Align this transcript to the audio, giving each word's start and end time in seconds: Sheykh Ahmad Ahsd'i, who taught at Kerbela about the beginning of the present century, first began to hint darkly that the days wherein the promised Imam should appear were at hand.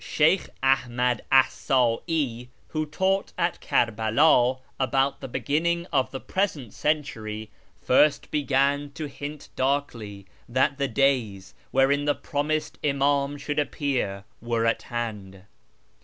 Sheykh 0.03 0.49
Ahmad 0.63 1.21
Ahsd'i, 1.31 2.47
who 2.69 2.87
taught 2.87 3.33
at 3.37 3.61
Kerbela 3.61 4.57
about 4.79 5.21
the 5.21 5.27
beginning 5.27 5.85
of 5.93 6.09
the 6.09 6.19
present 6.19 6.73
century, 6.73 7.51
first 7.79 8.31
began 8.31 8.89
to 8.93 9.05
hint 9.07 9.49
darkly 9.55 10.25
that 10.49 10.79
the 10.79 10.87
days 10.87 11.53
wherein 11.69 12.05
the 12.05 12.15
promised 12.15 12.79
Imam 12.83 13.37
should 13.37 13.59
appear 13.59 14.23
were 14.41 14.65
at 14.65 14.81
hand. 14.81 15.43